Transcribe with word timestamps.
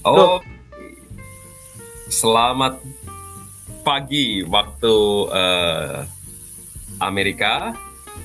Oh, 0.00 0.40
selamat 2.08 2.80
pagi 3.84 4.40
waktu 4.48 4.96
uh, 5.28 6.08
Amerika, 7.04 7.76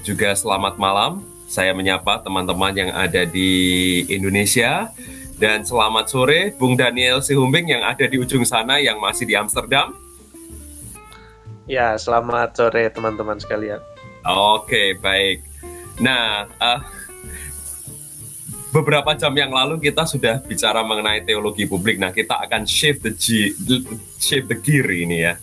juga 0.08 0.32
selamat 0.40 0.80
malam. 0.80 1.20
Saya 1.52 1.76
menyapa 1.76 2.24
teman-teman 2.24 2.72
yang 2.72 2.92
ada 2.96 3.28
di 3.28 4.02
Indonesia 4.08 4.88
dan 5.36 5.68
selamat 5.68 6.08
sore 6.08 6.56
Bung 6.56 6.80
Daniel 6.80 7.20
Sihumbing 7.20 7.68
yang 7.68 7.84
ada 7.84 8.08
di 8.08 8.24
ujung 8.24 8.48
sana 8.48 8.80
yang 8.80 8.96
masih 9.04 9.28
di 9.28 9.36
Amsterdam. 9.36 10.00
Ya, 11.68 12.00
selamat 12.00 12.56
sore 12.56 12.88
teman-teman 12.88 13.36
sekalian. 13.36 13.84
Oke, 14.24 14.96
baik. 15.04 15.44
Nah, 16.00 16.48
uh, 16.56 16.80
beberapa 18.76 19.16
jam 19.16 19.32
yang 19.32 19.56
lalu 19.56 19.80
kita 19.80 20.04
sudah 20.04 20.44
bicara 20.44 20.84
mengenai 20.84 21.24
teologi 21.24 21.64
publik. 21.64 21.96
Nah, 21.96 22.12
kita 22.12 22.44
akan 22.44 22.68
shift 22.68 23.08
the 23.08 23.16
G, 23.16 23.56
shift 24.20 24.52
the 24.52 24.58
gear 24.60 24.84
ini 24.92 25.32
ya 25.32 25.40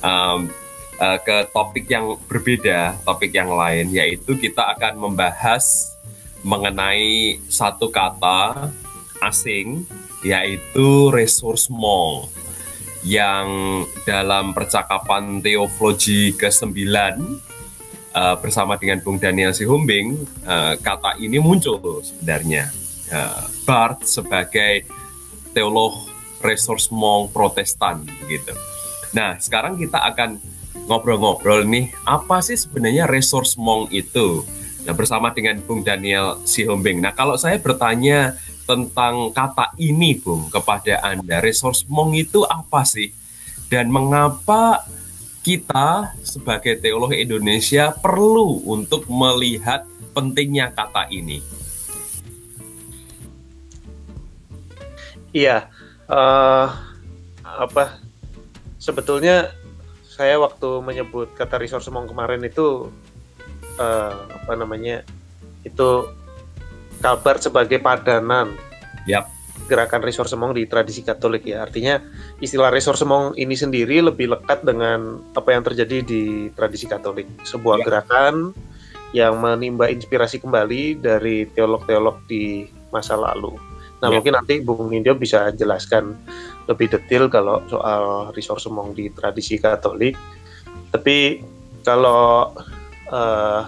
um, 0.00 0.48
uh, 0.96 1.18
ke 1.20 1.44
topik 1.52 1.84
yang 1.92 2.16
berbeda, 2.24 2.96
topik 3.04 3.36
yang 3.36 3.52
lain, 3.52 3.92
yaitu 3.92 4.32
kita 4.40 4.72
akan 4.72 4.96
membahas 4.96 5.92
mengenai 6.40 7.36
satu 7.52 7.92
kata 7.92 8.72
asing, 9.20 9.84
yaitu 10.24 11.12
ressourcement 11.12 12.32
yang 13.04 13.48
dalam 14.08 14.56
percakapan 14.56 15.44
teologi 15.44 16.32
ke-9 16.32 16.80
uh, 18.14 18.36
bersama 18.38 18.76
dengan 18.78 19.02
Bung 19.02 19.18
Daniel 19.18 19.54
Sihombing, 19.54 20.26
uh, 20.46 20.74
kata 20.80 21.18
ini 21.18 21.38
muncul 21.38 21.78
sebenarnya. 22.02 22.70
Uh, 23.10 23.50
Barth 23.66 24.06
sebagai 24.06 24.86
teolog 25.50 26.06
ressourcement 26.40 27.26
protestan 27.34 28.06
gitu. 28.30 28.54
Nah, 29.10 29.34
sekarang 29.42 29.74
kita 29.74 29.98
akan 30.14 30.38
ngobrol-ngobrol 30.86 31.66
nih, 31.66 31.90
apa 32.06 32.38
sih 32.38 32.54
sebenarnya 32.54 33.10
ressourcement 33.10 33.90
itu? 33.90 34.46
Nah, 34.86 34.94
bersama 34.94 35.34
dengan 35.34 35.58
Bung 35.66 35.82
Daniel 35.82 36.38
Sihombing. 36.46 37.02
Nah, 37.02 37.12
kalau 37.12 37.34
saya 37.34 37.58
bertanya 37.58 38.38
tentang 38.64 39.34
kata 39.34 39.74
ini, 39.82 40.14
Bung, 40.14 40.46
kepada 40.46 41.02
Anda, 41.02 41.42
ressourcement 41.42 42.14
itu 42.14 42.46
apa 42.46 42.86
sih? 42.86 43.10
Dan 43.66 43.90
mengapa 43.90 44.86
kita 45.40 46.12
sebagai 46.20 46.76
teolog 46.76 47.16
Indonesia 47.16 47.96
perlu 47.96 48.60
untuk 48.68 49.08
melihat 49.08 49.88
pentingnya 50.12 50.68
kata 50.74 51.08
ini. 51.08 51.40
Iya, 55.30 55.70
uh, 56.10 56.66
apa 57.46 58.02
sebetulnya 58.76 59.54
saya 60.04 60.36
waktu 60.36 60.82
menyebut 60.84 61.32
kata 61.38 61.56
resource 61.56 61.88
mong 61.88 62.10
kemarin 62.10 62.42
itu 62.44 62.90
uh, 63.78 64.14
apa 64.28 64.52
namanya 64.58 65.06
itu 65.64 66.10
kabar 67.00 67.40
sebagai 67.40 67.80
padanan. 67.80 68.58
Yap 69.08 69.39
gerakan 69.70 70.02
ressorcement 70.02 70.50
di 70.50 70.66
tradisi 70.66 71.06
Katolik 71.06 71.46
ya. 71.46 71.62
Artinya 71.62 72.02
istilah 72.42 72.74
ressorcement 72.74 73.38
ini 73.38 73.54
sendiri 73.54 74.02
lebih 74.02 74.34
lekat 74.34 74.66
dengan 74.66 75.22
apa 75.38 75.54
yang 75.54 75.62
terjadi 75.62 76.02
di 76.02 76.50
tradisi 76.58 76.90
Katolik. 76.90 77.30
Sebuah 77.46 77.78
ya. 77.78 77.84
gerakan 77.86 78.50
yang 79.14 79.38
menimba 79.38 79.86
inspirasi 79.86 80.42
kembali 80.42 80.98
dari 80.98 81.46
teolog-teolog 81.54 82.26
di 82.26 82.66
masa 82.90 83.14
lalu. 83.14 83.54
Nah, 84.02 84.10
ya. 84.10 84.18
mungkin 84.18 84.34
nanti 84.34 84.58
Bung 84.58 84.90
Nindyo 84.90 85.14
bisa 85.14 85.54
jelaskan 85.54 86.18
lebih 86.66 86.90
detail 86.90 87.30
kalau 87.30 87.62
soal 87.70 88.34
ressorcement 88.34 88.90
di 88.94 89.10
tradisi 89.14 89.58
Katolik. 89.60 90.18
Tapi 90.90 91.42
kalau 91.86 92.50
uh, 93.10 93.62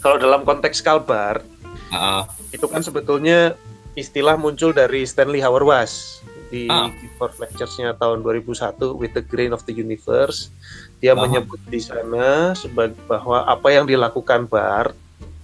kalau 0.00 0.16
dalam 0.16 0.42
konteks 0.42 0.80
Kalbar, 0.80 1.44
uh. 1.92 2.24
itu 2.50 2.64
kan 2.66 2.80
sebetulnya 2.80 3.54
istilah 3.98 4.38
muncul 4.38 4.70
dari 4.70 5.02
Stanley 5.02 5.42
Hauerwas 5.42 6.22
di 6.50 6.66
ah. 6.66 6.90
keyboard 6.90 7.38
lectures-nya 7.38 7.94
tahun 7.94 8.26
2001 8.26 8.98
with 8.98 9.14
the 9.14 9.22
grain 9.22 9.54
of 9.54 9.62
the 9.66 9.74
universe 9.74 10.50
dia 10.98 11.14
ah. 11.14 11.18
menyebut 11.18 11.62
di 11.70 11.78
sana 11.78 12.54
sebagai 12.58 12.98
bahwa 13.06 13.46
apa 13.46 13.70
yang 13.70 13.86
dilakukan 13.86 14.50
Bar 14.50 14.94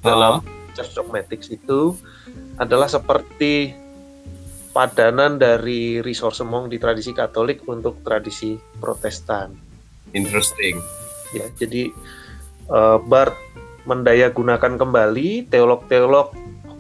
dalam 0.02 0.42
Church 0.74 0.92
Dogmatics 0.94 1.48
itu 1.50 1.94
adalah 2.58 2.90
seperti 2.90 3.72
padanan 4.76 5.40
dari 5.40 6.04
ressourcement 6.04 6.68
di 6.68 6.76
tradisi 6.76 7.16
Katolik 7.16 7.64
untuk 7.64 8.04
tradisi 8.04 8.60
Protestan. 8.76 9.56
Interesting. 10.12 10.76
Ya, 11.32 11.48
jadi 11.56 11.88
uh, 12.68 13.00
Bart 13.00 13.32
mendaya 13.88 14.28
gunakan 14.28 14.76
kembali 14.76 15.48
teolog-teolog 15.48 16.36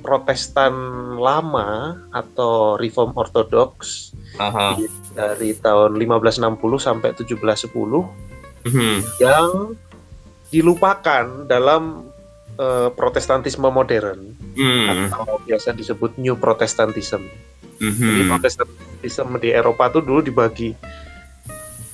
Protestan 0.06 0.70
lama 1.18 1.98
atau 2.14 2.78
Reform 2.78 3.10
Orthodox 3.18 4.14
Aha. 4.38 4.78
dari 5.10 5.58
tahun 5.58 5.98
1560 5.98 6.62
sampai 6.78 7.10
1710 7.18 7.74
mm-hmm. 8.70 8.96
yang 9.18 9.74
dilupakan 10.54 11.50
dalam 11.50 12.06
uh, 12.54 12.94
Protestantisme 12.94 13.66
modern 13.66 14.38
mm. 14.54 15.10
atau 15.10 15.42
biasa 15.42 15.74
disebut 15.74 16.14
New 16.22 16.38
Protestantism. 16.38 17.26
Mm-hmm. 17.82 18.06
Jadi 18.06 18.22
Protestantisme 18.30 19.34
di 19.42 19.50
Eropa 19.50 19.90
tuh 19.90 20.06
dulu 20.06 20.22
dibagi 20.22 20.70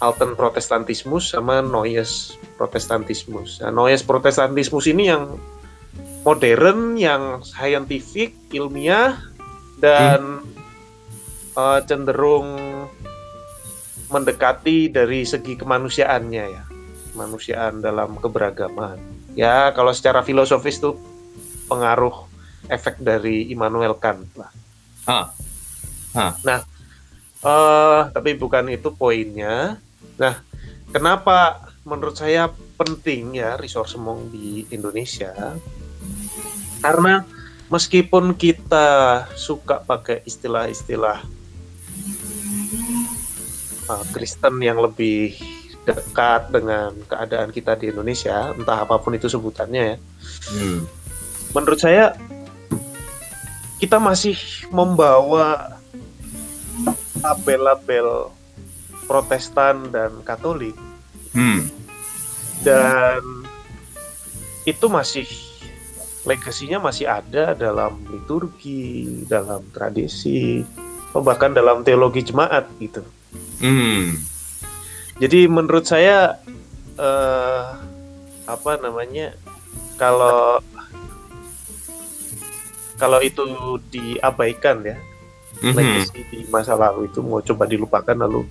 Alten 0.02 0.36
Protestantismus 0.36 1.32
sama 1.32 1.64
Neues 1.64 2.36
Protestantismus. 2.60 3.62
Nah, 3.64 3.70
Neues 3.70 4.04
Protestantismus 4.04 4.90
ini 4.90 5.08
yang 5.08 5.38
modern 6.22 6.94
yang 6.94 7.42
saintifik 7.42 8.34
ilmiah 8.54 9.18
dan 9.82 10.42
hmm. 10.42 11.58
uh, 11.58 11.80
cenderung 11.82 12.54
mendekati 14.06 14.92
dari 14.92 15.26
segi 15.26 15.58
kemanusiaannya 15.58 16.44
ya 16.46 16.62
kemanusiaan 17.12 17.82
dalam 17.82 18.16
keberagaman 18.22 19.00
ya 19.34 19.74
kalau 19.74 19.90
secara 19.90 20.22
filosofis 20.22 20.78
tuh 20.78 20.94
pengaruh 21.66 22.30
efek 22.70 23.02
dari 23.02 23.50
Immanuel 23.50 23.98
Kant 23.98 24.28
lah 24.38 24.52
ah. 25.10 25.26
Ah. 26.14 26.32
nah 26.46 26.60
uh, 27.42 28.00
tapi 28.14 28.38
bukan 28.38 28.70
itu 28.70 28.94
poinnya 28.94 29.80
nah 30.20 30.38
kenapa 30.94 31.66
menurut 31.82 32.14
saya 32.14 32.52
penting 32.78 33.42
ya 33.42 33.58
resource 33.58 33.98
di 34.30 34.68
Indonesia 34.70 35.58
karena 36.82 37.22
meskipun 37.70 38.34
kita 38.34 39.24
suka 39.38 39.80
pakai 39.80 40.20
istilah-istilah 40.26 41.24
uh, 43.88 44.04
Kristen 44.12 44.60
yang 44.60 44.82
lebih 44.82 45.38
dekat 45.82 46.52
dengan 46.54 46.94
keadaan 47.10 47.50
kita 47.50 47.74
di 47.74 47.90
Indonesia, 47.90 48.54
entah 48.54 48.86
apa 48.86 48.98
pun 49.02 49.14
itu 49.18 49.26
sebutannya 49.26 49.82
ya. 49.82 49.96
Hmm. 50.52 50.86
Menurut 51.54 51.80
saya 51.82 52.14
kita 53.82 53.98
masih 53.98 54.38
membawa 54.70 55.78
label-label 57.18 58.30
Protestan 59.10 59.90
dan 59.90 60.22
Katolik, 60.22 60.78
hmm. 61.34 61.66
dan 62.62 63.22
itu 64.62 64.86
masih 64.86 65.26
legasinya 66.22 66.78
masih 66.78 67.10
ada 67.10 67.54
dalam 67.54 67.98
liturgi, 68.10 69.26
dalam 69.26 69.62
tradisi, 69.74 70.62
oh, 71.14 71.22
bahkan 71.22 71.50
dalam 71.50 71.82
teologi 71.82 72.22
jemaat 72.22 72.70
gitu. 72.78 73.02
Hmm. 73.58 74.18
Jadi 75.18 75.46
menurut 75.46 75.86
saya 75.86 76.38
uh, 76.98 77.78
apa 78.46 78.72
namanya 78.82 79.34
kalau 79.96 80.58
kalau 82.98 83.18
itu 83.18 83.42
diabaikan 83.90 84.82
ya 84.86 84.96
mm-hmm. 85.62 85.74
legasi 85.74 86.20
di 86.30 86.38
masa 86.50 86.74
lalu 86.74 87.10
itu 87.10 87.22
mau 87.22 87.42
coba 87.42 87.64
dilupakan 87.66 88.14
lalu 88.14 88.46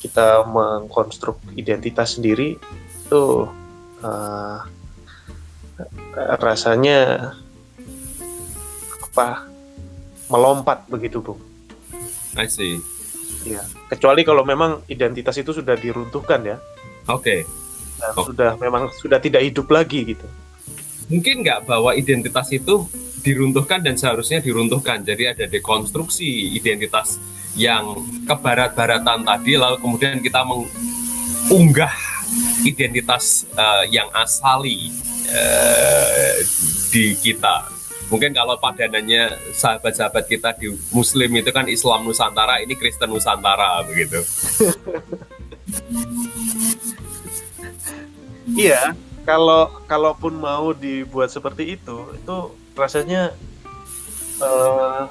kita 0.00 0.44
mengkonstruk 0.48 1.36
identitas 1.56 2.16
sendiri 2.16 2.56
itu 3.04 3.22
uh, 4.00 4.60
rasanya 6.40 7.32
apa 9.10 9.50
melompat 10.30 10.86
begitu 10.86 11.18
bung. 11.18 11.40
I 12.38 12.46
see. 12.46 12.78
Ya, 13.42 13.64
kecuali 13.88 14.22
kalau 14.22 14.44
memang 14.44 14.84
identitas 14.86 15.34
itu 15.40 15.50
sudah 15.50 15.74
diruntuhkan 15.74 16.44
ya. 16.44 16.56
Oke. 17.10 17.42
Okay. 17.42 18.12
oh. 18.14 18.24
Sudah 18.28 18.54
memang 18.60 18.92
sudah 18.94 19.18
tidak 19.18 19.42
hidup 19.42 19.66
lagi 19.72 20.14
gitu. 20.14 20.26
Mungkin 21.10 21.42
nggak 21.42 21.66
bahwa 21.66 21.96
identitas 21.96 22.52
itu 22.54 22.86
diruntuhkan 23.26 23.82
dan 23.82 23.98
seharusnya 23.98 24.38
diruntuhkan. 24.38 25.02
Jadi 25.02 25.24
ada 25.26 25.44
dekonstruksi 25.50 26.54
identitas 26.54 27.18
yang 27.58 27.98
kebarat-baratan 28.30 29.26
tadi 29.26 29.58
lalu 29.58 29.76
kemudian 29.82 30.22
kita 30.22 30.46
mengunggah 30.46 31.90
identitas 32.62 33.48
uh, 33.58 33.82
yang 33.90 34.06
asali 34.14 34.94
uh, 35.30 36.34
di 36.90 37.14
kita 37.14 37.80
mungkin 38.10 38.34
kalau 38.34 38.58
padanannya 38.58 39.38
sahabat-sahabat 39.54 40.26
kita 40.26 40.50
di 40.58 40.74
Muslim 40.90 41.30
itu 41.38 41.54
kan 41.54 41.70
Islam 41.70 42.02
Nusantara, 42.02 42.58
ini 42.58 42.74
Kristen 42.74 43.06
Nusantara 43.06 43.86
begitu. 43.86 44.18
iya, 48.58 48.98
kalau 49.22 49.70
kalaupun 49.86 50.34
mau 50.42 50.74
dibuat 50.74 51.30
seperti 51.30 51.78
itu, 51.78 51.96
itu 52.18 52.36
rasanya 52.74 53.30
uh, 54.42 55.06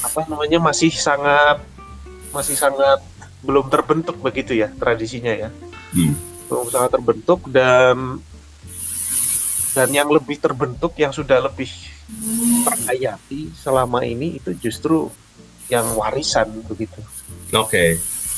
apa 0.00 0.20
namanya 0.32 0.56
masih 0.64 0.88
sangat 0.96 1.60
masih 2.32 2.56
sangat 2.56 3.04
belum 3.44 3.68
terbentuk 3.68 4.16
begitu 4.16 4.56
ya 4.56 4.72
tradisinya 4.80 5.36
ya. 5.36 5.52
Hmm. 5.92 6.29
Belum 6.50 6.66
sangat 6.66 6.98
terbentuk 6.98 7.46
dan 7.46 8.18
dan 9.70 9.88
yang 9.94 10.10
lebih 10.10 10.42
terbentuk 10.42 10.98
yang 10.98 11.14
sudah 11.14 11.38
lebih 11.46 11.70
terhayati 12.66 13.54
selama 13.54 14.02
ini 14.02 14.42
itu 14.42 14.50
justru 14.58 15.06
yang 15.70 15.86
warisan 15.94 16.50
begitu. 16.66 16.98
Oke. 17.54 17.70
Okay. 17.70 17.90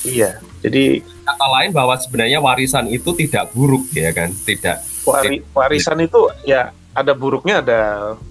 Iya. 0.02 0.42
Jadi 0.60 1.00
kata 1.00 1.46
lain 1.46 1.70
bahwa 1.72 1.94
sebenarnya 1.96 2.38
warisan 2.42 2.90
itu 2.90 3.16
tidak 3.16 3.48
buruk 3.56 3.88
ya 3.94 4.12
kan? 4.12 4.28
Tidak. 4.34 5.08
Wari, 5.08 5.42
warisan 5.56 5.98
itu 6.04 6.28
ya 6.44 6.70
ada 6.92 7.12
buruknya 7.16 7.64
ada 7.64 7.80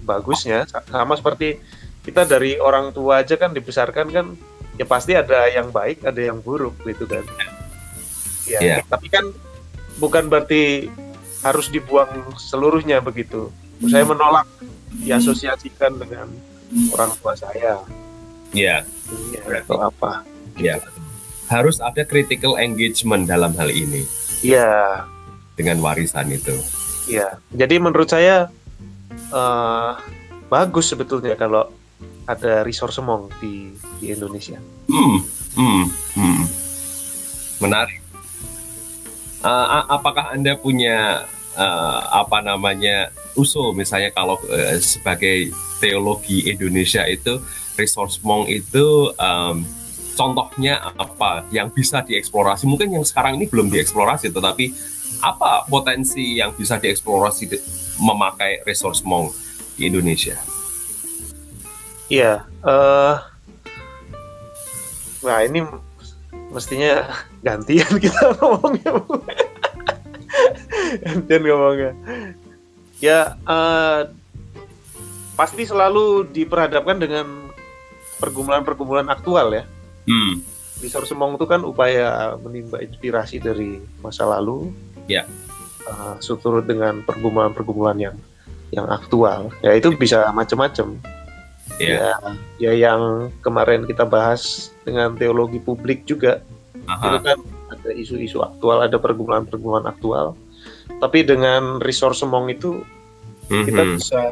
bagusnya 0.06 0.64
sama 0.86 1.18
seperti 1.18 1.58
kita 2.06 2.22
dari 2.24 2.56
orang 2.56 2.94
tua 2.94 3.20
aja 3.20 3.34
kan 3.34 3.50
dibesarkan 3.50 4.06
kan 4.08 4.26
ya 4.78 4.86
pasti 4.86 5.12
ada 5.18 5.50
yang 5.50 5.68
baik 5.74 6.06
ada 6.06 6.20
yang 6.20 6.38
buruk 6.38 6.76
gitu 6.86 7.04
kan. 7.08 7.24
Ya, 8.46 8.58
yeah. 8.58 8.78
tapi 8.86 9.06
kan 9.06 9.30
bukan 10.02 10.26
berarti 10.26 10.90
harus 11.46 11.70
dibuang 11.70 12.34
seluruhnya 12.34 12.98
begitu. 12.98 13.54
Saya 13.86 14.02
menolak 14.02 14.50
diasosiasikan 15.06 16.02
dengan 16.02 16.26
orang 16.90 17.10
tua 17.22 17.38
saya. 17.38 17.78
Iya. 18.50 18.82
Yeah. 19.30 19.62
atau 19.62 19.78
apa? 19.86 20.26
Iya. 20.58 20.82
Harus 21.46 21.78
ada 21.78 22.02
critical 22.02 22.58
engagement 22.58 23.30
dalam 23.30 23.54
hal 23.54 23.70
ini. 23.70 24.02
Iya. 24.42 25.06
Dengan 25.54 25.78
warisan 25.78 26.34
itu. 26.34 26.54
Iya. 27.06 27.38
Jadi 27.54 27.78
menurut 27.78 28.10
saya 28.10 28.50
uh, 29.30 29.98
bagus 30.50 30.90
sebetulnya 30.90 31.38
kalau 31.38 31.70
ada 32.26 32.62
resource 32.62 33.02
semong 33.02 33.30
di 33.42 33.74
di 33.98 34.14
Indonesia. 34.14 34.58
Hmm. 34.86 35.18
Hmm. 35.58 35.84
Hmm. 36.14 36.42
Menarik 37.58 38.01
uh, 39.42 39.86
apakah 39.90 40.32
anda 40.32 40.56
punya 40.56 41.26
uh, 41.58 42.00
apa 42.10 42.40
namanya 42.40 43.10
usul 43.34 43.74
misalnya 43.76 44.14
kalau 44.14 44.38
uh, 44.48 44.78
sebagai 44.78 45.52
teologi 45.82 46.48
Indonesia 46.48 47.02
itu 47.06 47.42
resource 47.76 48.22
mong 48.22 48.46
itu 48.48 49.10
um, 49.18 49.66
contohnya 50.14 50.78
apa 50.94 51.44
yang 51.50 51.72
bisa 51.72 52.04
dieksplorasi 52.04 52.68
mungkin 52.68 52.94
yang 52.94 53.04
sekarang 53.04 53.40
ini 53.40 53.48
belum 53.48 53.72
dieksplorasi 53.72 54.30
tetapi 54.30 54.70
apa 55.22 55.66
potensi 55.70 56.38
yang 56.40 56.52
bisa 56.52 56.76
dieksplorasi 56.82 57.48
memakai 58.02 58.64
resource 58.66 59.06
mong 59.06 59.30
di 59.78 59.88
Indonesia? 59.88 60.36
Iya, 62.12 62.44
uh, 62.60 63.16
nah 65.24 65.38
ini 65.46 65.64
mestinya 66.52 67.08
gantian 67.40 67.88
kita 67.96 68.20
ngomongnya 68.38 68.92
gantian 71.00 71.42
ngomongnya. 71.44 71.92
Ya 73.02 73.34
uh, 73.48 74.06
pasti 75.34 75.66
selalu 75.66 76.28
diperhadapkan 76.30 77.02
dengan 77.02 77.50
pergumulan-pergumulan 78.22 79.10
aktual 79.10 79.50
ya. 79.50 79.64
Hmm. 80.06 80.44
Risor 80.78 81.06
Semong 81.06 81.38
itu 81.38 81.46
kan 81.46 81.62
upaya 81.62 82.34
menimba 82.42 82.82
inspirasi 82.82 83.38
dari 83.38 83.78
masa 84.02 84.26
lalu 84.26 84.70
ya. 85.06 85.26
uh, 85.86 86.18
suturut 86.22 86.66
dengan 86.66 87.02
pergumulan-pergumulan 87.02 87.98
yang 87.98 88.16
yang 88.70 88.86
aktual. 88.90 89.50
Ya 89.62 89.74
itu 89.74 89.94
bisa 89.94 90.30
macam-macam 90.30 90.98
yeah. 91.80 92.16
ya 92.58 92.70
ya 92.70 92.72
yang 92.90 93.32
kemarin 93.40 93.86
kita 93.88 94.04
bahas 94.04 94.72
dengan 94.84 95.14
teologi 95.16 95.62
publik 95.62 96.04
juga 96.04 96.42
Aha. 96.88 97.06
itu 97.06 97.18
kan 97.22 97.38
ada 97.72 97.90
isu-isu 97.94 98.42
aktual 98.42 98.84
ada 98.84 98.98
pergumulan-pergumulan 98.98 99.86
aktual 99.88 100.36
tapi 100.98 101.24
dengan 101.24 101.80
resource 101.80 102.20
semong 102.22 102.52
itu 102.52 102.82
mm-hmm. 103.48 103.64
kita 103.66 103.82
bisa 103.96 104.22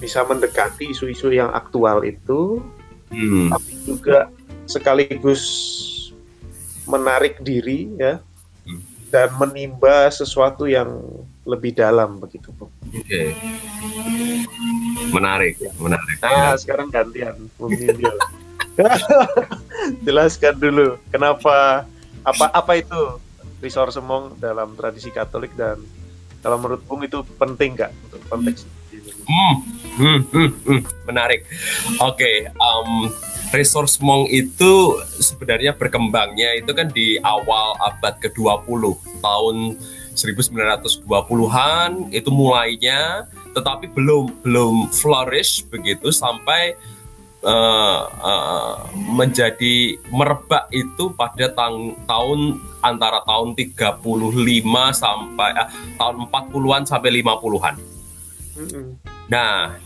bisa 0.00 0.20
mendekati 0.24 0.90
isu-isu 0.90 1.28
yang 1.28 1.52
aktual 1.52 2.00
itu 2.02 2.64
mm. 3.12 3.52
tapi 3.52 3.72
juga 3.84 4.32
sekaligus 4.64 5.42
menarik 6.88 7.38
diri 7.44 7.92
ya 8.00 8.18
mm. 8.64 8.80
dan 9.12 9.28
menimba 9.36 10.08
sesuatu 10.08 10.64
yang 10.64 11.02
lebih 11.48 11.72
dalam 11.72 12.20
begitu 12.20 12.52
Oke. 12.52 12.70
Okay. 13.00 13.26
Menarik, 15.10 15.56
menarik. 15.80 16.16
Nah, 16.20 16.54
sekarang 16.60 16.92
gantian 16.92 17.36
Jelaskan 20.06 20.54
dulu 20.60 21.00
kenapa 21.08 21.88
apa 22.20 22.46
apa 22.52 22.72
itu 22.76 23.00
risor 23.64 23.88
semong 23.92 24.36
dalam 24.36 24.76
tradisi 24.76 25.08
Katolik 25.08 25.52
dan 25.56 25.80
kalau 26.40 26.56
menurut 26.60 26.80
Bung 26.88 27.04
itu 27.04 27.20
penting 27.36 27.76
nggak 27.76 27.92
untuk 28.08 28.20
konteks 28.28 28.64
hmm, 29.28 29.54
hmm, 29.96 30.20
hmm, 30.32 30.50
hmm. 30.64 30.80
menarik. 31.08 31.44
Oke, 32.00 32.16
okay, 32.16 32.36
um, 32.56 33.12
Resource 33.50 33.98
Mong 33.98 34.30
itu 34.30 34.94
sebenarnya 35.18 35.74
berkembangnya 35.74 36.54
itu 36.54 36.70
kan 36.70 36.86
di 36.90 37.18
awal 37.22 37.74
abad 37.82 38.14
ke-20 38.22 38.82
tahun 39.18 39.56
1920-an 40.14 41.90
itu 42.10 42.30
mulainya 42.30 43.26
tetapi 43.50 43.90
belum 43.90 44.46
belum 44.46 44.74
flourish 44.94 45.66
begitu 45.66 46.14
sampai 46.14 46.78
uh, 47.42 48.00
uh, 48.20 48.74
menjadi 48.94 49.96
merebak 50.12 50.68
itu 50.70 51.10
pada 51.16 51.50
tang 51.52 51.96
tahun 52.04 52.60
antara 52.80 53.24
tahun 53.26 53.56
35 53.58 54.00
sampai 54.94 55.50
uh, 55.56 55.68
tahun 55.98 56.16
40-an 56.30 56.82
sampai 56.86 57.10
50-an. 57.20 57.74
Mm 58.60 58.66
-hmm. 58.66 58.86
Nah, 59.30 59.78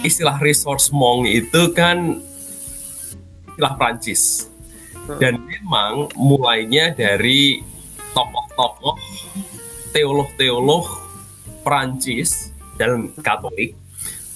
istilah 0.00 0.40
resource 0.40 0.88
mong 0.90 1.28
itu 1.28 1.72
kan 1.76 2.18
istilah 3.52 3.74
Prancis. 3.74 4.48
Dan 5.16 5.40
memang 5.40 6.12
mulainya 6.20 6.92
dari 6.92 7.64
tokoh-tokoh 8.12 8.96
teolog-teolog 9.92 10.86
Prancis 11.62 12.52
dan 12.78 13.10
Katolik 13.20 13.74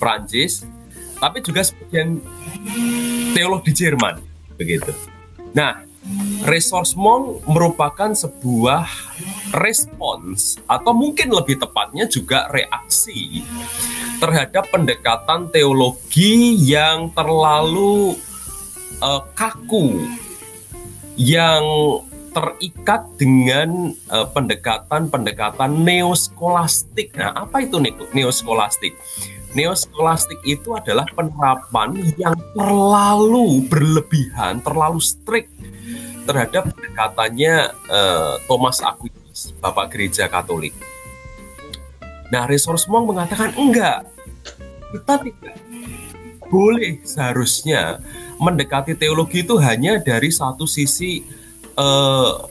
Prancis, 0.02 0.66
tapi 1.22 1.38
juga 1.46 1.62
sebagian 1.62 2.18
teolog 3.30 3.62
di 3.62 3.70
Jerman 3.70 4.18
begitu. 4.58 4.90
Nah, 5.54 5.86
ressourcement 6.42 7.38
merupakan 7.46 8.10
sebuah 8.10 8.90
respons 9.54 10.58
atau 10.66 10.90
mungkin 10.90 11.30
lebih 11.30 11.62
tepatnya 11.62 12.10
juga 12.10 12.50
reaksi 12.50 13.46
terhadap 14.18 14.70
pendekatan 14.74 15.50
teologi 15.54 16.58
yang 16.58 17.14
terlalu 17.14 18.18
uh, 18.98 19.22
kaku 19.38 20.02
yang 21.14 21.62
terikat 22.32 23.04
dengan 23.20 23.92
uh, 24.08 24.26
pendekatan-pendekatan 24.32 25.84
neoskolastik. 25.84 27.14
Nah, 27.14 27.36
apa 27.36 27.62
itu 27.62 27.78
neoskolastik? 28.16 28.96
Neoskolastik 29.52 30.40
itu 30.48 30.72
adalah 30.72 31.04
penerapan 31.12 31.92
yang 32.16 32.36
terlalu 32.56 33.60
berlebihan, 33.68 34.64
terlalu 34.64 34.96
strict 34.98 35.52
terhadap 36.24 36.72
pendekatannya 36.72 37.68
uh, 37.92 38.40
Thomas 38.48 38.80
Aquinas, 38.80 39.52
Bapak 39.60 39.92
Gereja 39.92 40.24
Katolik. 40.32 40.72
Nah, 42.32 42.48
Resource 42.48 42.88
Mong 42.88 43.12
mengatakan 43.12 43.52
enggak, 43.60 44.08
kita 44.96 45.20
tidak 45.20 45.56
boleh 46.48 47.00
seharusnya 47.04 48.00
mendekati 48.40 48.96
teologi 48.96 49.44
itu 49.44 49.56
hanya 49.60 50.00
dari 50.00 50.32
satu 50.32 50.64
sisi 50.64 51.24
uh, 51.76 52.48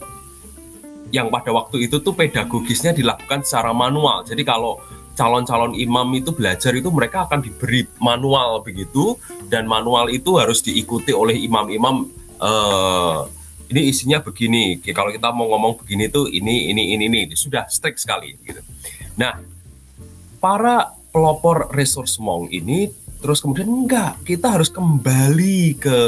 yang 1.12 1.28
pada 1.28 1.52
waktu 1.52 1.92
itu 1.92 2.00
tuh 2.00 2.16
pedagogisnya 2.16 2.96
dilakukan 2.96 3.44
secara 3.44 3.76
manual. 3.76 4.24
Jadi 4.24 4.42
kalau 4.48 4.80
calon-calon 5.12 5.76
imam 5.76 6.08
itu 6.16 6.32
belajar 6.32 6.72
itu 6.72 6.88
mereka 6.88 7.28
akan 7.28 7.44
diberi 7.44 7.84
manual 8.00 8.64
begitu 8.64 9.20
dan 9.52 9.68
manual 9.68 10.08
itu 10.08 10.40
harus 10.40 10.64
diikuti 10.64 11.12
oleh 11.12 11.36
imam-imam 11.36 12.08
uh, 12.40 13.28
ini 13.72 13.92
isinya 13.92 14.24
begini. 14.24 14.80
Kalau 14.92 15.12
kita 15.12 15.32
mau 15.36 15.52
ngomong 15.52 15.84
begini 15.84 16.08
tuh 16.08 16.32
ini 16.32 16.72
ini 16.72 16.96
ini 16.96 17.06
ini 17.08 17.36
sudah 17.36 17.68
strict 17.68 18.00
sekali 18.00 18.36
gitu. 18.44 18.64
Nah, 19.20 19.36
para 20.40 20.96
pelopor 21.12 21.72
resource 21.76 22.20
mong 22.24 22.48
ini 22.52 22.88
terus 23.22 23.44
kemudian 23.44 23.70
enggak, 23.70 24.18
kita 24.26 24.58
harus 24.58 24.72
kembali 24.72 25.78
ke 25.78 26.00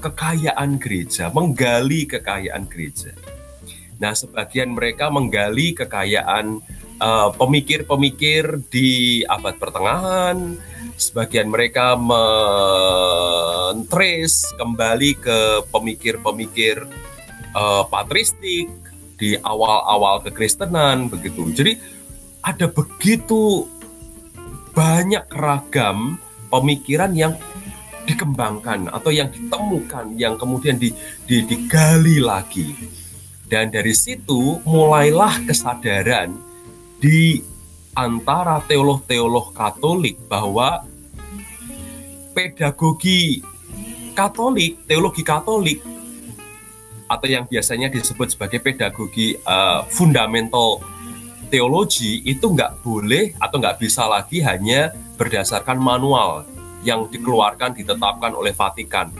kekayaan 0.00 0.78
gereja, 0.78 1.32
menggali 1.32 2.04
kekayaan 2.06 2.68
gereja. 2.68 3.12
Nah, 3.96 4.12
sebagian 4.12 4.76
mereka 4.76 5.08
menggali 5.08 5.72
kekayaan 5.72 6.60
eh, 7.00 7.30
pemikir-pemikir 7.36 8.60
uh, 8.60 8.62
di 8.68 9.24
abad 9.24 9.56
pertengahan, 9.56 10.60
sebagian 10.96 11.48
mereka 11.48 11.96
mentrace 11.96 13.88
kembali 14.56 15.16
ke 15.16 15.64
pemikir-pemikir 15.72 16.84
uh, 17.56 17.84
patristik 17.88 18.68
di 19.16 19.36
awal-awal 19.40 20.20
kekristenan 20.24 21.08
begitu. 21.08 21.48
Jadi 21.52 21.80
ada 22.44 22.68
begitu 22.68 23.64
banyak 24.76 25.24
ragam 25.32 26.20
pemikiran 26.52 27.16
yang 27.16 27.32
dikembangkan 28.06 28.88
atau 28.94 29.10
yang 29.10 29.28
ditemukan 29.28 30.14
yang 30.14 30.38
kemudian 30.38 30.78
di, 30.78 30.94
di, 31.26 31.42
digali 31.44 32.22
lagi. 32.22 32.72
Dan 33.46 33.70
dari 33.70 33.94
situ 33.94 34.58
mulailah 34.66 35.42
kesadaran 35.46 36.34
di 36.98 37.38
antara 37.94 38.58
teolog-teolog 38.66 39.54
Katolik 39.54 40.18
bahwa 40.26 40.82
pedagogi 42.34 43.40
Katolik, 44.16 44.82
teologi 44.88 45.22
Katolik 45.22 45.78
atau 47.06 47.26
yang 47.30 47.46
biasanya 47.46 47.86
disebut 47.86 48.34
sebagai 48.34 48.58
pedagogi 48.58 49.38
uh, 49.46 49.86
fundamental 49.86 50.82
teologi 51.46 52.26
itu 52.26 52.50
nggak 52.50 52.82
boleh 52.82 53.38
atau 53.38 53.62
nggak 53.62 53.78
bisa 53.78 54.10
lagi 54.10 54.42
hanya 54.42 54.90
berdasarkan 55.14 55.78
manual 55.78 56.42
yang 56.86 57.10
dikeluarkan 57.10 57.74
ditetapkan 57.74 58.30
oleh 58.38 58.54
Vatikan 58.54 59.10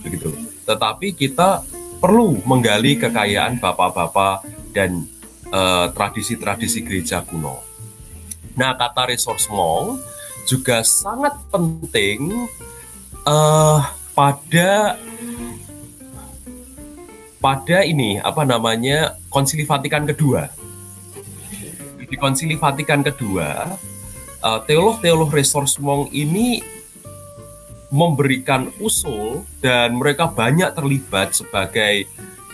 begitu. 0.00 0.32
Tetapi 0.64 1.12
kita 1.12 1.60
perlu 2.00 2.40
menggali 2.48 2.96
kekayaan 2.96 3.60
bapak-bapak 3.60 4.48
dan 4.72 5.04
eh, 5.52 5.86
tradisi-tradisi 5.92 6.80
uh, 6.80 6.84
gereja 6.88 7.20
kuno. 7.20 7.60
Nah, 8.56 8.72
kata 8.72 9.12
ressourcement 9.12 10.00
juga 10.48 10.80
sangat 10.80 11.36
penting 11.52 12.48
uh, 13.28 13.84
pada 14.16 14.96
pada 17.40 17.78
ini 17.84 18.20
apa 18.20 18.42
namanya 18.44 19.20
Konsili 19.28 19.68
Vatikan 19.68 20.08
kedua. 20.08 20.48
Di 22.10 22.16
Konsili 22.18 22.58
Vatikan 22.58 23.06
kedua, 23.06 23.78
uh, 24.42 24.60
teolog-teolog 24.66 25.30
ressourcement 25.30 26.10
ini 26.10 26.79
memberikan 27.90 28.70
usul 28.78 29.42
dan 29.58 29.98
mereka 29.98 30.30
banyak 30.30 30.70
terlibat 30.78 31.34
sebagai 31.34 32.06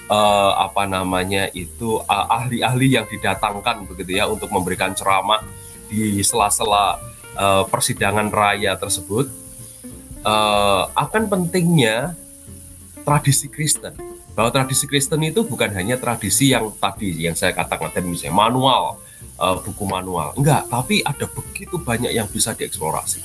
uh, 0.09 0.52
apa 0.57 0.88
namanya 0.88 1.52
itu 1.52 2.00
ahli-ahli 2.09 2.88
uh, 2.88 2.93
yang 3.00 3.07
didatangkan 3.07 3.85
begitu 3.85 4.16
ya 4.16 4.25
untuk 4.26 4.49
memberikan 4.49 4.97
ceramah 4.97 5.45
di 5.93 6.19
sela-sela 6.25 6.99
uh, 7.37 7.64
persidangan 7.69 8.33
raya 8.33 8.75
tersebut. 8.81 9.28
Uh, 10.26 10.90
akan 10.99 11.31
pentingnya 11.31 12.19
tradisi 13.07 13.47
Kristen. 13.47 13.95
Bahwa 14.35 14.50
tradisi 14.50 14.85
Kristen 14.90 15.23
itu 15.23 15.47
bukan 15.47 15.71
hanya 15.71 15.95
tradisi 15.97 16.50
yang 16.50 16.75
tadi 16.76 17.25
yang 17.25 17.38
saya 17.38 17.55
katakan 17.55 17.95
tadi 17.95 18.11
misalnya 18.11 18.35
manual 18.35 18.99
uh, 19.38 19.57
buku 19.62 19.85
manual. 19.87 20.35
Enggak 20.35 20.66
tapi 20.66 21.05
ada 21.07 21.31
begitu 21.31 21.78
banyak 21.78 22.11
yang 22.11 22.26
bisa 22.26 22.52
dieksplorasi. 22.59 23.23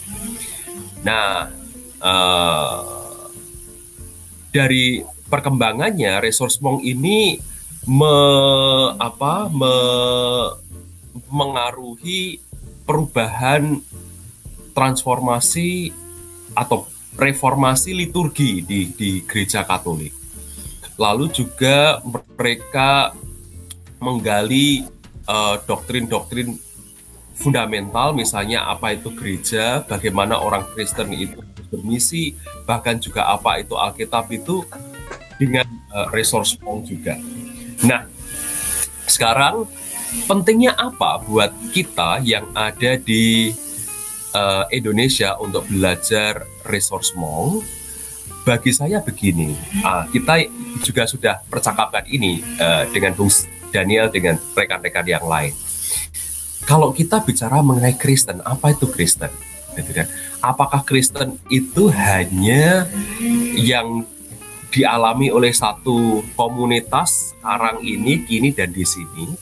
Nah 1.01 1.49
uh, 2.01 3.31
dari 4.51 4.99
perkembangannya 5.31 6.19
resource 6.19 6.59
mong 6.59 6.83
ini 6.83 7.39
me, 7.87 8.15
apa 8.99 9.47
me, 9.47 9.73
mengaruhi 11.31 12.43
perubahan 12.83 13.79
transformasi 14.75 15.95
atau 16.51 16.87
reformasi 17.15 17.95
liturgi 17.95 18.63
di, 18.63 18.91
di 18.91 19.23
gereja 19.23 19.63
Katolik. 19.63 20.11
Lalu 20.99 21.31
juga 21.31 22.03
mereka 22.35 23.15
menggali 24.01 24.83
eh, 25.27 25.55
doktrin-doktrin 25.63 26.49
uh, 26.51 26.70
fundamental, 27.35 28.13
misalnya 28.13 28.67
apa 28.67 28.93
itu 28.95 29.09
gereja, 29.15 29.81
bagaimana 29.87 30.37
orang 30.37 30.67
Kristen 30.73 31.11
itu 31.15 31.39
bermisi, 31.71 32.35
bahkan 32.67 32.99
juga 32.99 33.31
apa 33.31 33.63
itu 33.63 33.73
Alkitab 33.79 34.27
itu 34.29 34.61
dengan 35.39 35.65
uh, 35.89 36.11
resource 36.13 36.59
juga. 36.85 37.17
Nah, 37.81 38.05
sekarang 39.09 39.65
pentingnya 40.29 40.75
apa 40.77 41.23
buat 41.23 41.49
kita 41.73 42.21
yang 42.21 42.45
ada 42.53 42.99
di 42.99 43.55
uh, 44.35 44.67
Indonesia 44.69 45.39
untuk 45.39 45.65
belajar 45.71 46.45
resource 46.69 47.15
mall? 47.17 47.63
Bagi 48.41 48.73
saya 48.73 48.97
begini, 49.01 49.53
uh, 49.85 50.09
kita 50.09 50.49
juga 50.81 51.05
sudah 51.05 51.45
percakapan 51.45 52.01
ini 52.09 52.41
uh, 52.57 52.89
dengan 52.89 53.13
Bung 53.13 53.29
Daniel 53.69 54.09
dengan 54.09 54.35
rekan-rekan 54.57 55.05
yang 55.05 55.25
lain. 55.25 55.53
Kalau 56.71 56.95
kita 56.95 57.19
bicara 57.19 57.59
mengenai 57.59 57.99
Kristen, 57.99 58.39
apa 58.47 58.71
itu 58.71 58.87
Kristen? 58.87 59.27
Gitu 59.75 59.91
kan? 59.91 60.07
Apakah 60.39 60.87
Kristen 60.87 61.35
itu 61.51 61.91
hanya 61.91 62.87
yang 63.59 64.07
dialami 64.71 65.27
oleh 65.35 65.51
satu 65.51 66.23
komunitas 66.31 67.35
sekarang 67.35 67.83
ini, 67.83 68.23
kini 68.23 68.55
dan 68.55 68.71
di 68.71 68.87
sini? 68.87 69.35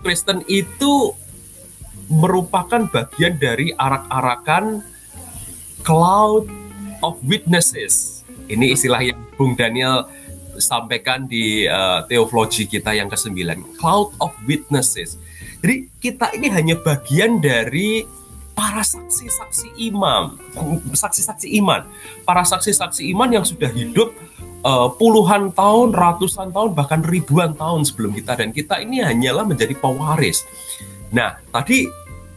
Kristen 0.00 0.40
itu 0.48 1.12
merupakan 2.08 2.88
bagian 2.88 3.36
dari 3.36 3.76
arak-arakan 3.76 4.80
cloud 5.84 6.48
of 7.04 7.20
witnesses. 7.28 8.24
Ini 8.48 8.72
istilah 8.72 9.04
yang 9.04 9.20
Bung 9.36 9.52
Daniel 9.52 10.08
sampaikan 10.56 11.28
di 11.28 11.68
uh, 11.68 12.08
teologi 12.08 12.64
kita 12.64 12.96
yang 12.96 13.12
ke-9, 13.12 13.36
cloud 13.76 14.16
of 14.16 14.32
witnesses. 14.48 15.20
Jadi 15.60 15.76
kita 16.00 16.32
ini 16.32 16.48
hanya 16.48 16.76
bagian 16.80 17.36
dari 17.40 18.04
para 18.56 18.84
saksi-saksi 18.84 19.76
imam, 19.76 20.36
saksi-saksi 20.92 21.48
iman, 21.60 21.84
para 22.24 22.44
saksi-saksi 22.44 23.08
iman 23.12 23.28
yang 23.28 23.44
sudah 23.44 23.68
hidup 23.72 24.12
uh, 24.64 24.88
puluhan 24.96 25.52
tahun, 25.52 25.96
ratusan 25.96 26.52
tahun, 26.52 26.76
bahkan 26.76 27.00
ribuan 27.04 27.56
tahun 27.56 27.88
sebelum 27.88 28.12
kita 28.16 28.36
dan 28.36 28.52
kita 28.52 28.80
ini 28.84 29.00
hanyalah 29.00 29.48
menjadi 29.48 29.72
pewaris. 29.76 30.44
Nah, 31.12 31.40
tadi 31.52 31.88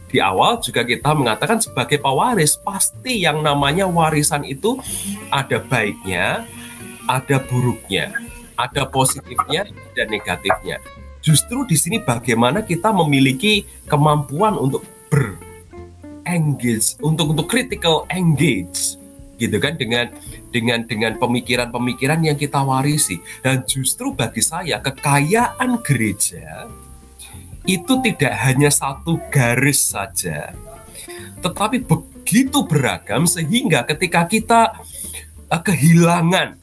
di 0.08 0.18
awal 0.22 0.62
juga 0.62 0.86
kita 0.86 1.10
mengatakan 1.12 1.58
sebagai 1.58 1.98
pewaris 1.98 2.56
pasti 2.60 3.26
yang 3.26 3.42
namanya 3.42 3.84
warisan 3.84 4.46
itu 4.46 4.78
ada 5.28 5.60
baiknya, 5.60 6.46
ada 7.04 7.36
buruknya, 7.42 8.14
ada 8.54 8.86
positifnya 8.88 9.68
dan 9.92 10.06
negatifnya. 10.08 10.78
Justru 11.24 11.64
di 11.64 11.72
sini 11.80 12.04
bagaimana 12.04 12.60
kita 12.60 12.92
memiliki 12.92 13.64
kemampuan 13.88 14.60
untuk 14.60 14.84
ber 15.08 15.40
engage, 16.28 17.00
untuk 17.00 17.32
untuk 17.32 17.48
critical 17.48 18.04
engage 18.12 19.00
gitu 19.40 19.56
kan 19.58 19.74
dengan 19.74 20.12
dengan 20.52 20.84
dengan 20.84 21.16
pemikiran-pemikiran 21.16 22.28
yang 22.28 22.36
kita 22.36 22.60
warisi. 22.60 23.24
Dan 23.40 23.64
justru 23.64 24.12
bagi 24.12 24.44
saya 24.44 24.84
kekayaan 24.84 25.80
gereja 25.80 26.68
itu 27.64 27.92
tidak 28.04 28.34
hanya 28.44 28.68
satu 28.68 29.16
garis 29.32 29.96
saja 29.96 30.52
tetapi 31.44 31.84
begitu 31.84 32.64
beragam 32.64 33.28
sehingga 33.28 33.84
ketika 33.84 34.24
kita 34.24 34.60
uh, 35.52 35.60
kehilangan 35.60 36.56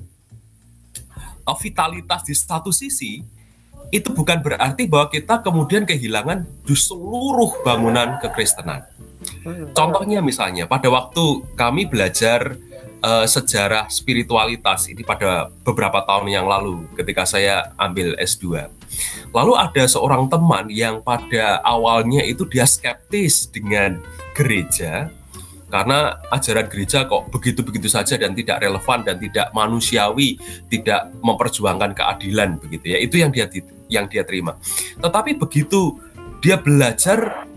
uh, 1.45 1.57
vitalitas 1.61 2.25
di 2.25 2.33
satu 2.33 2.73
sisi 2.73 3.21
itu 3.91 4.09
bukan 4.15 4.39
berarti 4.39 4.87
bahwa 4.87 5.11
kita 5.11 5.43
kemudian 5.43 5.83
kehilangan 5.83 6.47
di 6.63 6.75
seluruh 6.75 7.61
bangunan 7.67 8.17
kekristenan. 8.23 8.87
Contohnya 9.75 10.23
misalnya 10.23 10.65
pada 10.65 10.89
waktu 10.89 11.45
kami 11.53 11.85
belajar 11.85 12.57
uh, 13.03 13.27
sejarah 13.27 13.91
spiritualitas 13.91 14.89
ini 14.89 15.05
pada 15.05 15.51
beberapa 15.61 16.01
tahun 16.01 16.31
yang 16.31 16.47
lalu 16.47 16.87
ketika 16.97 17.27
saya 17.27 17.75
ambil 17.77 18.15
S2. 18.17 18.71
Lalu 19.31 19.53
ada 19.55 19.83
seorang 19.87 20.27
teman 20.27 20.67
yang 20.71 20.99
pada 21.03 21.59
awalnya 21.63 22.23
itu 22.25 22.43
dia 22.47 22.67
skeptis 22.67 23.47
dengan 23.47 23.99
gereja 24.35 25.11
karena 25.71 26.19
ajaran 26.27 26.67
gereja 26.67 27.07
kok 27.07 27.31
begitu-begitu 27.31 27.87
saja 27.87 28.19
dan 28.19 28.35
tidak 28.35 28.59
relevan 28.59 29.07
dan 29.07 29.15
tidak 29.15 29.47
manusiawi, 29.55 30.35
tidak 30.67 31.07
memperjuangkan 31.23 31.95
keadilan 31.95 32.59
begitu 32.59 32.91
ya. 32.91 32.97
Itu 32.99 33.15
yang 33.23 33.31
dia 33.31 33.47
yang 33.87 34.11
dia 34.11 34.27
terima. 34.27 34.59
Tetapi 34.99 35.39
begitu 35.39 35.95
dia 36.43 36.59
belajar 36.59 37.47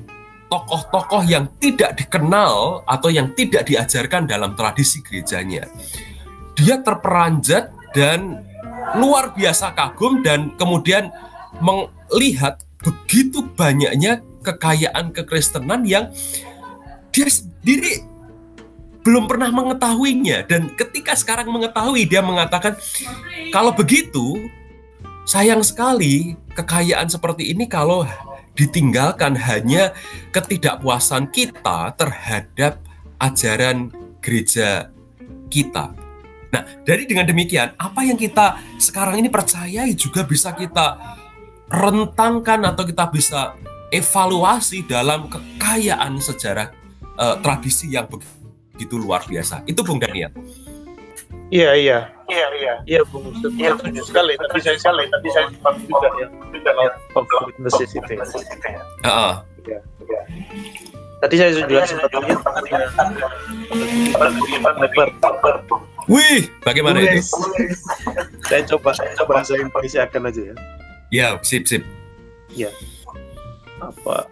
tokoh-tokoh 0.46 1.26
yang 1.26 1.50
tidak 1.58 1.98
dikenal 1.98 2.86
atau 2.86 3.10
yang 3.10 3.34
tidak 3.34 3.66
diajarkan 3.66 4.30
dalam 4.30 4.54
tradisi 4.54 5.02
gerejanya. 5.02 5.66
Dia 6.54 6.78
terperanjat 6.78 7.74
dan 7.90 8.46
luar 8.94 9.34
biasa 9.34 9.74
kagum 9.74 10.22
dan 10.22 10.54
kemudian 10.54 11.10
melihat 11.58 12.62
begitu 12.78 13.42
banyaknya 13.58 14.22
kekayaan 14.44 15.10
kekristenan 15.10 15.82
yang 15.88 16.12
dia 17.10 17.26
sendiri 17.64 18.04
belum 19.00 19.24
pernah 19.24 19.48
mengetahuinya 19.48 20.44
dan 20.44 20.68
ketika 20.76 21.16
sekarang 21.16 21.48
mengetahui 21.48 22.04
dia 22.04 22.20
mengatakan 22.20 22.76
kalau 23.48 23.72
begitu 23.72 24.52
sayang 25.24 25.64
sekali 25.64 26.36
kekayaan 26.52 27.08
seperti 27.08 27.56
ini 27.56 27.64
kalau 27.64 28.04
ditinggalkan 28.52 29.32
hanya 29.32 29.96
ketidakpuasan 30.28 31.32
kita 31.32 31.96
terhadap 31.96 32.84
ajaran 33.16 33.88
gereja 34.20 34.92
kita. 35.48 35.96
Nah, 36.52 36.62
dari 36.86 37.02
dengan 37.08 37.26
demikian, 37.26 37.74
apa 37.74 38.06
yang 38.06 38.14
kita 38.14 38.62
sekarang 38.78 39.18
ini 39.18 39.26
percayai 39.26 39.90
juga 39.98 40.22
bisa 40.22 40.54
kita 40.54 41.18
rentangkan 41.66 42.62
atau 42.62 42.86
kita 42.86 43.10
bisa 43.10 43.58
evaluasi 43.90 44.86
dalam 44.86 45.26
kekayaan 45.26 46.22
sejarah 46.22 46.83
uh, 47.18 47.36
tradisi 47.42 47.90
yang 47.90 48.06
begitu 48.06 48.98
luar 48.98 49.22
biasa. 49.26 49.62
Itu 49.66 49.82
Bung 49.86 50.02
Daniel. 50.02 50.30
Iya 51.52 51.76
iya 51.76 51.98
iya 52.26 52.46
iya 52.56 52.74
iya 52.88 53.00
Bung 53.04 53.28
iya 53.60 53.76
setuju 53.76 54.00
sekali 54.08 54.32
tapi 54.40 54.58
saya 54.64 54.80
sekali 54.80 55.04
tapi 55.12 55.28
saya 55.28 55.46
sempat 55.52 55.74
juga 55.84 56.08
ya 56.18 56.26
itu 57.94 58.12
ya. 58.16 58.24
Uh, 59.04 59.34
iya, 59.68 59.78
iya. 60.08 60.20
Tadi 61.20 61.34
saya 61.40 61.50
juga 61.56 61.84
sempat 61.88 62.10
lihat 62.20 62.40
Wih, 66.04 66.52
bagaimana 66.60 67.00
itu? 67.00 67.24
saya 68.44 68.60
coba 68.68 68.92
saya 68.92 69.16
coba 69.16 69.40
bahasa 69.40 69.56
Indonesia 69.56 70.04
akan 70.04 70.28
aja 70.28 70.42
ya. 70.52 70.54
Ya, 71.08 71.26
sip 71.40 71.64
sip. 71.64 71.80
Ya. 72.52 72.68
Apa 73.80 74.28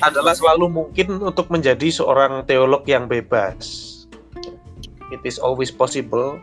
adalah 0.00 0.34
selalu 0.34 0.70
mungkin 0.70 1.18
untuk 1.18 1.50
menjadi 1.50 1.90
seorang 1.90 2.46
teolog 2.46 2.86
yang 2.86 3.06
bebas 3.10 3.98
it 5.10 5.20
is 5.24 5.40
always 5.40 5.72
possible 5.72 6.40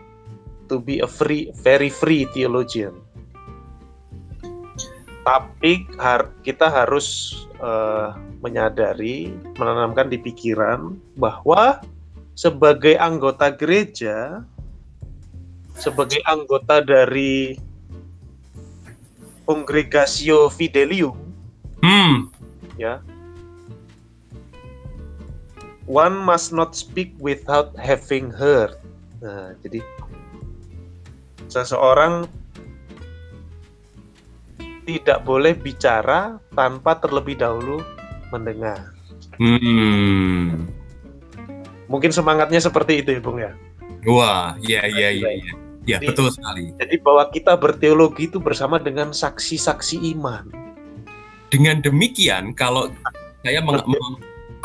to 0.69 0.81
be 0.81 0.99
a 0.99 1.09
free, 1.09 1.53
very 1.61 1.89
free 1.89 2.25
theologian. 2.33 2.93
Tapi 5.25 5.89
har 5.97 6.29
kita 6.45 6.69
harus 6.69 7.33
uh, 7.57 8.13
menyadari, 8.45 9.33
menanamkan 9.57 10.09
di 10.09 10.21
pikiran 10.21 10.97
bahwa 11.17 11.81
sebagai 12.37 12.93
anggota 13.01 13.49
gereja, 13.49 14.45
sebagai 15.73 16.21
anggota 16.29 16.81
dari 16.81 17.57
Congregatio 19.45 20.49
Fidelium, 20.49 21.17
hmm. 21.81 22.29
ya, 22.77 23.01
one 25.85 26.17
must 26.17 26.53
not 26.53 26.73
speak 26.73 27.13
without 27.21 27.73
having 27.77 28.29
heard. 28.33 28.77
Nah, 29.21 29.53
jadi 29.65 29.81
seseorang 31.49 32.29
tidak 34.85 35.25
boleh 35.25 35.57
bicara 35.57 36.37
tanpa 36.53 36.97
terlebih 37.01 37.37
dahulu 37.41 37.81
mendengar. 38.29 38.93
Hmm. 39.41 40.69
Mungkin 41.89 42.11
semangatnya 42.13 42.61
seperti 42.61 43.01
itu 43.01 43.17
ya, 43.17 43.21
Bung 43.21 43.39
ya. 43.41 43.53
Wah, 44.05 44.53
iya 44.61 44.85
iya 44.85 45.09
iya 45.09 45.29
iya. 45.41 45.53
Ya, 45.85 45.97
betul 46.01 46.33
sekali. 46.33 46.73
Jadi 46.81 46.97
bahwa 46.97 47.29
kita 47.29 47.53
berteologi 47.53 48.25
itu 48.25 48.41
bersama 48.41 48.81
dengan 48.81 49.13
saksi-saksi 49.13 50.01
iman. 50.17 50.49
Dengan 51.53 51.77
demikian, 51.85 52.57
kalau 52.57 52.89
saya 53.45 53.61
meng 53.61 53.85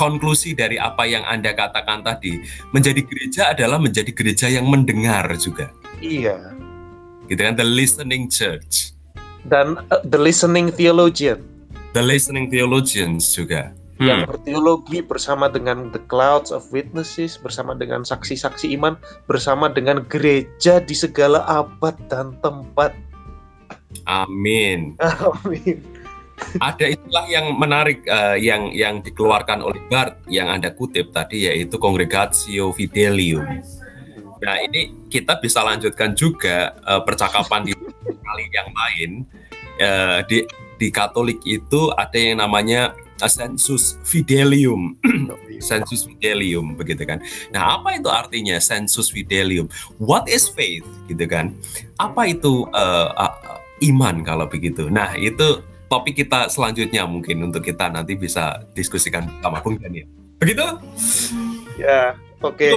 konklusi 0.00 0.56
dari 0.56 0.80
apa 0.80 1.04
yang 1.04 1.20
Anda 1.28 1.52
katakan 1.52 2.00
tadi, 2.00 2.40
menjadi 2.72 3.04
gereja 3.04 3.42
adalah 3.52 3.76
menjadi 3.76 4.08
gereja 4.16 4.48
yang 4.48 4.64
mendengar 4.64 5.28
juga. 5.36 5.68
Iya. 6.00 6.56
Gitu 7.28 7.36
kan, 7.36 7.60
the 7.60 7.68
listening 7.68 8.32
church. 8.32 8.96
Dan 9.44 9.76
uh, 9.92 10.00
the 10.08 10.16
listening 10.16 10.72
theologian. 10.72 11.44
The 11.92 12.00
listening 12.00 12.48
theologians 12.48 13.28
juga. 13.36 13.76
Hmm. 14.00 14.08
Yang 14.08 14.20
berteologi 14.32 14.98
bersama 15.04 15.52
dengan 15.52 15.92
the 15.92 16.00
clouds 16.08 16.48
of 16.48 16.64
witnesses, 16.72 17.36
bersama 17.36 17.76
dengan 17.76 18.00
saksi-saksi 18.00 18.72
iman, 18.80 18.96
bersama 19.28 19.68
dengan 19.68 20.00
gereja 20.08 20.80
di 20.80 20.96
segala 20.96 21.44
abad 21.44 21.92
dan 22.08 22.32
tempat. 22.40 22.96
Amin. 24.08 24.96
Amin 25.44 25.99
ada 26.58 26.84
istilah 26.88 27.26
yang 27.30 27.46
menarik 27.54 28.02
uh, 28.10 28.34
yang 28.34 28.72
yang 28.74 29.04
dikeluarkan 29.04 29.62
oleh 29.62 29.80
Bart 29.86 30.18
yang 30.26 30.50
Anda 30.50 30.74
kutip 30.74 31.14
tadi 31.14 31.46
yaitu 31.46 31.78
Congregatio 31.78 32.74
Fidelium. 32.74 33.46
Nah, 34.40 34.56
ini 34.64 35.06
kita 35.12 35.36
bisa 35.36 35.60
lanjutkan 35.60 36.16
juga 36.16 36.72
uh, 36.88 37.04
percakapan 37.04 37.68
di 37.68 37.72
kali 38.00 38.44
yang 38.50 38.68
lain 38.72 39.10
uh, 39.78 40.18
di 40.24 40.48
di 40.80 40.88
Katolik 40.88 41.44
itu 41.44 41.92
ada 41.92 42.16
yang 42.16 42.40
namanya 42.40 42.96
sensus 43.28 44.00
fidelium. 44.00 44.96
sensus 45.60 46.08
fidelium 46.08 46.72
begitu 46.72 47.04
kan. 47.04 47.20
Nah, 47.52 47.76
apa 47.76 48.00
itu 48.00 48.08
artinya 48.08 48.56
sensus 48.56 49.12
fidelium? 49.12 49.68
What 50.00 50.24
is 50.32 50.48
faith 50.48 50.88
gitu 51.04 51.28
kan? 51.28 51.52
Apa 52.00 52.32
itu 52.32 52.64
uh, 52.72 53.12
uh, 53.12 53.60
iman 53.84 54.24
kalau 54.24 54.48
begitu? 54.48 54.88
Nah, 54.88 55.12
itu 55.20 55.60
topik 55.90 56.14
kita 56.22 56.46
selanjutnya 56.46 57.02
mungkin 57.04 57.50
untuk 57.50 57.66
kita 57.66 57.90
nanti 57.90 58.14
bisa 58.14 58.62
diskusikan 58.78 59.26
sama 59.42 59.58
Bung 59.58 59.76
Daniel. 59.82 60.06
Begitu? 60.38 60.64
Ya, 61.76 62.14
oke. 62.40 62.56
Okay. 62.56 62.72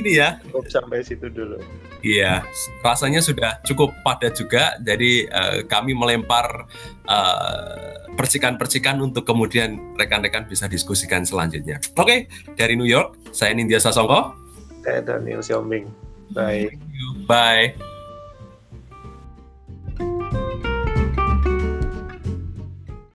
Ini 0.00 0.10
ya. 0.18 0.28
Cukup 0.48 0.66
sampai 0.72 1.04
situ 1.06 1.30
dulu. 1.30 1.60
Iya, 2.04 2.44
rasanya 2.84 3.24
sudah 3.24 3.62
cukup 3.64 3.94
padat 4.04 4.36
juga. 4.36 4.76
Jadi 4.82 5.24
uh, 5.30 5.64
kami 5.64 5.94
melempar 5.96 6.68
uh, 7.06 8.04
percikan-percikan 8.18 9.00
untuk 9.00 9.24
kemudian 9.24 9.96
rekan-rekan 9.96 10.44
bisa 10.44 10.68
diskusikan 10.68 11.24
selanjutnya. 11.24 11.80
Oke, 11.96 12.04
okay, 12.04 12.18
dari 12.58 12.76
New 12.76 12.88
York, 12.88 13.32
saya 13.32 13.56
Nindya 13.56 13.80
Sasongko. 13.80 14.36
Saya 14.84 15.00
Daniel 15.00 15.40
Xiaoming. 15.40 15.88
Bye. 16.36 16.76
Bye. 17.24 17.93